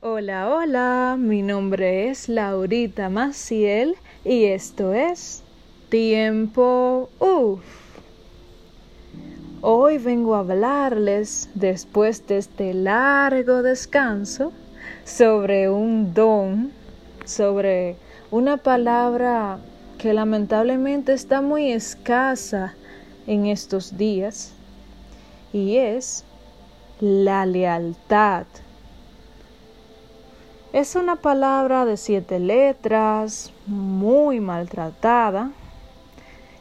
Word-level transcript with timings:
Hola, 0.00 0.48
hola, 0.48 1.16
mi 1.18 1.42
nombre 1.42 2.08
es 2.08 2.28
Laurita 2.28 3.08
Maciel 3.08 3.96
y 4.24 4.44
esto 4.44 4.94
es 4.94 5.42
Tiempo 5.88 7.10
Uf. 7.18 7.64
Hoy 9.60 9.98
vengo 9.98 10.36
a 10.36 10.38
hablarles, 10.38 11.50
después 11.54 12.24
de 12.28 12.38
este 12.38 12.74
largo 12.74 13.64
descanso, 13.64 14.52
sobre 15.02 15.68
un 15.68 16.14
don, 16.14 16.70
sobre 17.24 17.96
una 18.30 18.56
palabra 18.56 19.58
que 19.98 20.14
lamentablemente 20.14 21.12
está 21.12 21.40
muy 21.40 21.72
escasa 21.72 22.76
en 23.26 23.46
estos 23.46 23.98
días 23.98 24.52
y 25.52 25.78
es 25.78 26.24
la 27.00 27.44
lealtad. 27.46 28.46
Es 30.72 30.96
una 30.96 31.16
palabra 31.16 31.86
de 31.86 31.96
siete 31.96 32.38
letras, 32.38 33.54
muy 33.66 34.38
maltratada. 34.38 35.50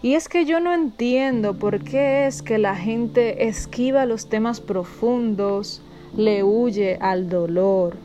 Y 0.02 0.13
es 0.13 0.30
que 0.30 0.45
yo 0.45 0.62
no 0.62 0.73
entiendo 0.73 1.55
por 1.55 1.84
qué 1.84 2.26
es 2.26 2.41
que 2.41 2.58
la 2.58 2.77
gente 2.77 3.49
esquiva 3.49 4.05
los 4.05 4.30
temas 4.30 4.62
profundos, 4.62 5.82
le 6.16 6.44
huye 6.44 6.98
al 7.02 7.27
dolor. 7.27 7.98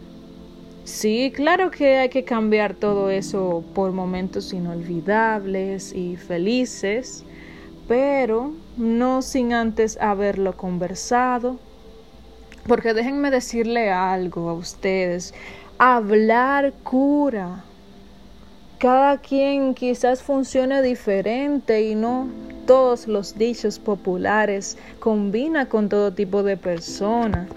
Sí, 0.83 1.33
claro 1.33 1.71
que 1.71 1.99
hay 1.99 2.09
que 2.09 2.25
cambiar 2.25 2.75
todo 2.75 3.09
eso 3.09 3.63
por 3.73 3.93
momentos 3.93 4.53
inolvidables 4.53 5.93
y 5.93 6.17
felices, 6.17 7.25
pero 7.87 8.53
no 8.77 9.23
sin 9.23 9.53
antes 9.53 9.97
haberlo 10.01 10.57
conversado. 10.57 11.61
Porque 12.67 12.95
déjenme 12.95 13.31
decirle 13.31 13.91
algo 13.91 14.49
a 14.49 14.55
ustedes, 14.55 15.35
hablar 15.85 16.73
cura. 16.85 17.65
Cada 18.79 19.19
quien 19.19 19.75
quizás 19.75 20.23
funcione 20.23 20.81
diferente 20.81 21.83
y 21.83 21.97
no 21.97 22.29
todos 22.69 23.09
los 23.09 23.37
dichos 23.37 23.81
populares 23.81 24.79
combina 25.01 25.69
con 25.69 25.89
todo 25.89 26.13
tipo 26.13 26.45
de 26.45 26.57
persona. 26.57 27.49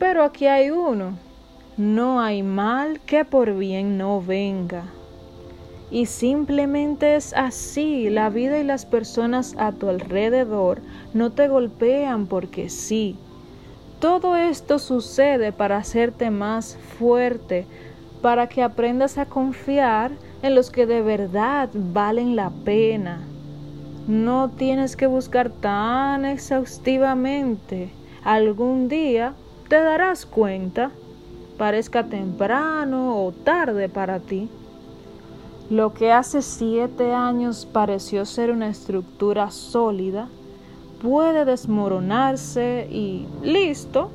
Pero 0.00 0.24
aquí 0.24 0.46
hay 0.46 0.70
uno. 0.70 1.16
No 1.76 2.20
hay 2.20 2.42
mal 2.42 2.98
que 3.06 3.24
por 3.24 3.56
bien 3.56 3.98
no 3.98 4.20
venga. 4.20 4.86
Y 5.92 6.06
simplemente 6.06 7.14
es 7.14 7.32
así, 7.34 8.10
la 8.10 8.30
vida 8.30 8.58
y 8.58 8.64
las 8.64 8.84
personas 8.84 9.54
a 9.58 9.70
tu 9.70 9.88
alrededor 9.88 10.80
no 11.14 11.30
te 11.30 11.46
golpean 11.46 12.26
porque 12.26 12.68
sí, 12.68 13.16
todo 14.00 14.36
esto 14.36 14.78
sucede 14.78 15.52
para 15.52 15.78
hacerte 15.78 16.30
más 16.30 16.76
fuerte, 16.98 17.66
para 18.22 18.48
que 18.48 18.62
aprendas 18.62 19.18
a 19.18 19.26
confiar 19.26 20.12
en 20.42 20.54
los 20.54 20.70
que 20.70 20.86
de 20.86 21.02
verdad 21.02 21.68
valen 21.72 22.36
la 22.36 22.50
pena. 22.64 23.20
No 24.06 24.50
tienes 24.50 24.96
que 24.96 25.06
buscar 25.06 25.50
tan 25.50 26.24
exhaustivamente. 26.24 27.90
Algún 28.24 28.88
día 28.88 29.34
te 29.68 29.80
darás 29.80 30.26
cuenta, 30.26 30.90
parezca 31.58 32.04
temprano 32.04 33.22
o 33.22 33.32
tarde 33.32 33.88
para 33.88 34.20
ti. 34.20 34.48
Lo 35.70 35.92
que 35.92 36.12
hace 36.12 36.40
siete 36.40 37.12
años 37.12 37.66
pareció 37.70 38.24
ser 38.24 38.50
una 38.50 38.68
estructura 38.68 39.50
sólida, 39.50 40.28
puede 41.02 41.44
desmoronarse 41.44 42.88
y 42.90 43.26
listo, 43.42 44.10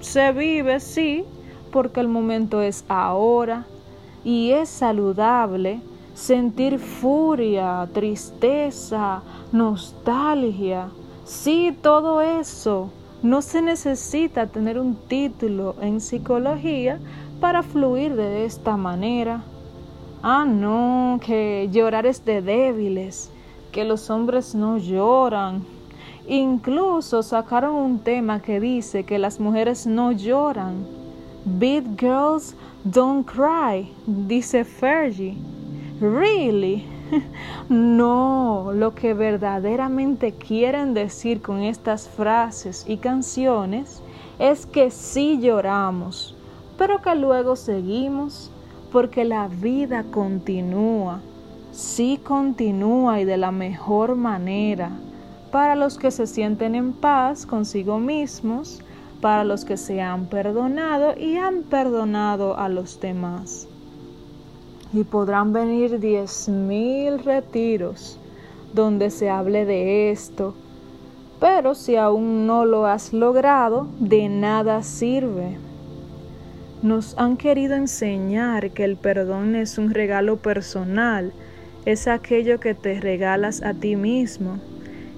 se 0.00 0.32
vive, 0.32 0.80
sí, 0.80 1.24
porque 1.72 2.00
el 2.00 2.08
momento 2.08 2.62
es 2.62 2.84
ahora 2.88 3.66
y 4.24 4.50
es 4.50 4.68
saludable 4.68 5.80
sentir 6.14 6.78
furia, 6.78 7.88
tristeza, 7.92 9.22
nostalgia. 9.52 10.88
Sí, 11.24 11.76
todo 11.80 12.20
eso. 12.20 12.90
No 13.22 13.42
se 13.42 13.62
necesita 13.62 14.46
tener 14.46 14.78
un 14.78 14.94
título 14.94 15.74
en 15.80 16.00
psicología 16.00 16.98
para 17.40 17.62
fluir 17.62 18.16
de 18.16 18.44
esta 18.44 18.76
manera. 18.76 19.42
Ah, 20.22 20.44
no, 20.44 21.18
que 21.24 21.68
llorar 21.70 22.06
es 22.06 22.24
de 22.24 22.42
débiles, 22.42 23.30
que 23.72 23.84
los 23.84 24.10
hombres 24.10 24.54
no 24.54 24.76
lloran, 24.76 25.64
Incluso 26.28 27.22
sacaron 27.22 27.74
un 27.74 27.98
tema 27.98 28.40
que 28.40 28.60
dice 28.60 29.04
que 29.04 29.18
las 29.18 29.40
mujeres 29.40 29.86
no 29.86 30.12
lloran. 30.12 30.86
Beat 31.44 31.98
girls 31.98 32.54
don't 32.84 33.26
cry, 33.26 33.90
dice 34.06 34.64
Fergie. 34.64 35.36
Really? 36.00 36.84
no, 37.68 38.72
lo 38.74 38.94
que 38.94 39.14
verdaderamente 39.14 40.32
quieren 40.32 40.94
decir 40.94 41.40
con 41.42 41.62
estas 41.62 42.08
frases 42.08 42.84
y 42.86 42.98
canciones 42.98 44.02
es 44.38 44.66
que 44.66 44.90
sí 44.90 45.38
lloramos, 45.40 46.36
pero 46.78 47.02
que 47.02 47.14
luego 47.14 47.56
seguimos 47.56 48.50
porque 48.92 49.24
la 49.24 49.48
vida 49.48 50.04
continúa, 50.10 51.20
sí 51.72 52.20
continúa 52.22 53.20
y 53.20 53.24
de 53.24 53.36
la 53.36 53.50
mejor 53.50 54.16
manera 54.16 54.90
para 55.50 55.74
los 55.74 55.98
que 55.98 56.10
se 56.10 56.26
sienten 56.26 56.74
en 56.74 56.92
paz 56.92 57.44
consigo 57.44 57.98
mismos, 57.98 58.80
para 59.20 59.44
los 59.44 59.64
que 59.64 59.76
se 59.76 60.00
han 60.00 60.26
perdonado 60.26 61.14
y 61.18 61.36
han 61.36 61.62
perdonado 61.62 62.56
a 62.56 62.68
los 62.68 63.00
demás. 63.00 63.66
Y 64.92 65.04
podrán 65.04 65.52
venir 65.52 66.00
diez 66.00 66.48
mil 66.48 67.18
retiros 67.18 68.18
donde 68.72 69.10
se 69.10 69.28
hable 69.28 69.64
de 69.64 70.10
esto, 70.10 70.54
pero 71.38 71.74
si 71.74 71.96
aún 71.96 72.46
no 72.46 72.64
lo 72.64 72.86
has 72.86 73.12
logrado, 73.12 73.88
de 73.98 74.28
nada 74.28 74.82
sirve. 74.82 75.58
Nos 76.82 77.16
han 77.18 77.36
querido 77.36 77.74
enseñar 77.74 78.70
que 78.70 78.84
el 78.84 78.96
perdón 78.96 79.54
es 79.54 79.76
un 79.78 79.90
regalo 79.90 80.36
personal, 80.36 81.32
es 81.84 82.08
aquello 82.08 82.60
que 82.60 82.74
te 82.74 83.00
regalas 83.00 83.62
a 83.62 83.74
ti 83.74 83.96
mismo 83.96 84.58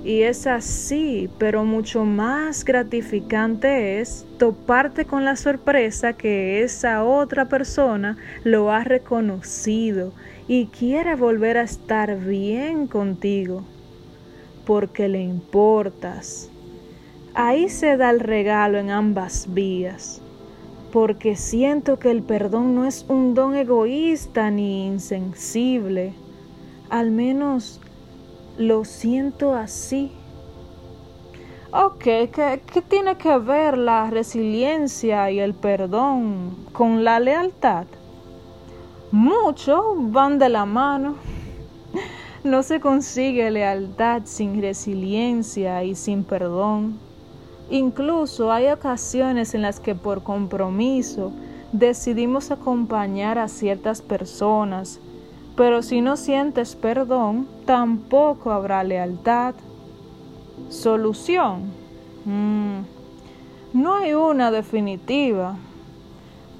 y 0.04 0.22
es 0.22 0.46
así, 0.48 1.30
pero 1.38 1.64
mucho 1.64 2.04
más 2.04 2.64
gratificante 2.64 4.00
es 4.00 4.26
toparte 4.38 5.04
con 5.04 5.24
la 5.24 5.36
sorpresa 5.36 6.14
que 6.14 6.62
esa 6.62 7.04
otra 7.04 7.48
persona 7.48 8.16
lo 8.42 8.72
ha 8.72 8.82
reconocido 8.82 10.12
y 10.48 10.66
quiere 10.66 11.14
volver 11.14 11.56
a 11.56 11.62
estar 11.62 12.18
bien 12.18 12.88
contigo, 12.88 13.62
porque 14.66 15.08
le 15.08 15.22
importas. 15.22 16.50
Ahí 17.34 17.68
se 17.68 17.96
da 17.96 18.10
el 18.10 18.18
regalo 18.18 18.78
en 18.78 18.90
ambas 18.90 19.54
vías, 19.54 20.20
porque 20.92 21.36
siento 21.36 22.00
que 22.00 22.10
el 22.10 22.22
perdón 22.22 22.74
no 22.74 22.86
es 22.86 23.06
un 23.08 23.34
don 23.34 23.54
egoísta 23.54 24.50
ni 24.50 24.84
insensible, 24.84 26.12
al 26.90 27.12
menos 27.12 27.80
lo 28.58 28.84
siento 28.84 29.54
así. 29.54 30.12
Ok, 31.72 32.02
¿qué, 32.02 32.62
¿qué, 32.66 32.82
tiene 32.82 33.16
que 33.16 33.38
ver 33.38 33.78
la 33.78 34.10
resiliencia 34.10 35.30
y 35.30 35.40
el 35.40 35.54
perdón 35.54 36.56
con 36.72 37.02
la 37.02 37.18
lealtad? 37.18 37.86
Mucho 39.10 39.94
van 39.96 40.38
de 40.38 40.48
la 40.48 40.66
mano. 40.66 41.16
No 42.44 42.62
se 42.62 42.80
consigue 42.80 43.50
lealtad 43.50 44.22
sin 44.24 44.60
resiliencia 44.60 45.84
y 45.84 45.94
sin 45.94 46.24
perdón. 46.24 46.98
Incluso 47.70 48.52
hay 48.52 48.68
ocasiones 48.68 49.54
en 49.54 49.62
las 49.62 49.80
que 49.80 49.94
por 49.94 50.22
compromiso 50.22 51.32
decidimos 51.72 52.50
acompañar 52.50 53.38
a 53.38 53.48
ciertas 53.48 54.02
personas 54.02 55.00
pero 55.56 55.82
si 55.82 56.00
no 56.00 56.16
sientes 56.16 56.74
perdón, 56.76 57.46
tampoco 57.66 58.52
habrá 58.52 58.82
lealtad. 58.84 59.54
Solución. 60.68 61.64
Mm, 62.24 62.82
no 63.74 63.94
hay 63.96 64.14
una 64.14 64.50
definitiva, 64.50 65.56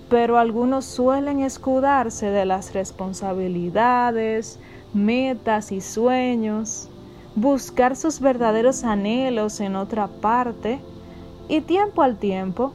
pero 0.09 0.39
algunos 0.39 0.85
suelen 0.85 1.41
escudarse 1.41 2.27
de 2.27 2.45
las 2.45 2.75
responsabilidades, 2.75 4.59
metas 4.93 5.73
y 5.73 5.81
sueños, 5.81 6.89
buscar 7.35 7.97
sus 7.97 8.21
verdaderos 8.21 8.85
anhelos 8.85 9.61
en 9.61 9.77
otra 9.77 10.07
parte 10.09 10.81
y 11.49 11.61
tiempo 11.63 12.03
al 12.03 12.19
tiempo. 12.19 12.73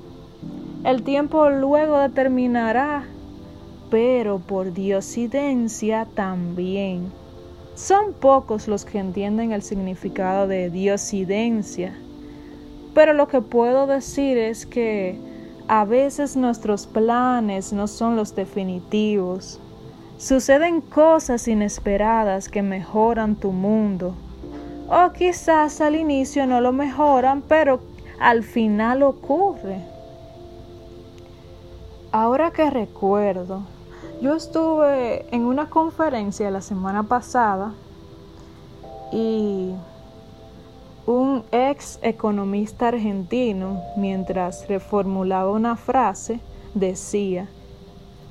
El 0.83 1.03
tiempo 1.03 1.49
luego 1.49 1.99
determinará 1.99 3.05
pero 3.89 4.39
por 4.39 4.73
diosidencia 4.73 6.07
también. 6.13 7.11
Son 7.75 8.13
pocos 8.13 8.67
los 8.67 8.85
que 8.85 8.99
entienden 8.99 9.51
el 9.51 9.61
significado 9.61 10.47
de 10.47 10.69
diosidencia, 10.69 11.93
pero 12.93 13.13
lo 13.13 13.27
que 13.27 13.41
puedo 13.41 13.85
decir 13.85 14.37
es 14.37 14.65
que 14.65 15.19
a 15.67 15.85
veces 15.85 16.35
nuestros 16.35 16.87
planes 16.87 17.73
no 17.73 17.87
son 17.87 18.15
los 18.15 18.35
definitivos. 18.35 19.59
Suceden 20.17 20.81
cosas 20.81 21.47
inesperadas 21.47 22.49
que 22.49 22.63
mejoran 22.63 23.35
tu 23.35 23.51
mundo. 23.51 24.15
O 24.89 25.11
quizás 25.11 25.79
al 25.81 25.95
inicio 25.95 26.47
no 26.47 26.61
lo 26.61 26.71
mejoran, 26.71 27.43
pero 27.47 27.81
al 28.19 28.43
final 28.43 29.03
ocurre. 29.03 29.79
Ahora 32.11 32.51
que 32.51 32.69
recuerdo, 32.69 33.63
yo 34.21 34.35
estuve 34.35 35.25
en 35.33 35.45
una 35.45 35.69
conferencia 35.69 36.49
la 36.51 36.61
semana 36.61 37.03
pasada 37.03 37.73
y 39.11 39.71
un 41.05 41.43
ex 41.51 41.99
economista 42.01 42.89
argentino, 42.89 43.81
mientras 43.95 44.67
reformulaba 44.67 45.51
una 45.51 45.75
frase, 45.75 46.39
decía, 46.73 47.47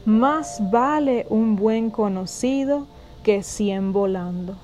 más 0.05 0.61
vale 0.71 1.27
un 1.31 1.57
buen 1.57 1.91
conocido 1.91 2.87
que 3.23 3.43
cien 3.43 3.93
volando. 3.93 4.55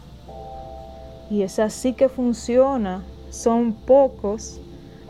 Y 1.31 1.43
es 1.43 1.59
así 1.59 1.95
que 1.95 2.09
funciona. 2.09 3.03
Son 3.31 3.73
pocos, 3.73 4.61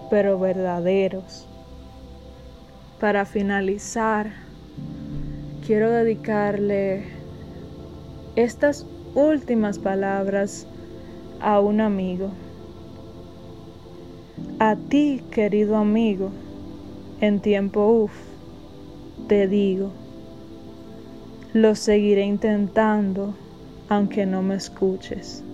pero 0.09 0.38
verdaderos. 0.38 1.49
Para 3.00 3.25
finalizar, 3.25 4.32
quiero 5.64 5.91
dedicarle 5.91 7.05
estas 8.35 8.85
últimas 9.14 9.79
palabras 9.79 10.67
a 11.41 11.61
un 11.61 11.81
amigo. 11.81 12.31
A 14.59 14.76
ti, 14.76 15.23
querido 15.31 15.76
amigo, 15.76 16.31
en 17.20 17.41
tiempo 17.41 17.87
uff, 17.87 18.12
te 19.29 19.47
digo. 19.47 19.91
Lo 21.53 21.75
seguiré 21.75 22.25
intentando 22.25 23.35
aunque 23.88 24.26
no 24.26 24.43
me 24.43 24.56
escuches. 24.56 25.44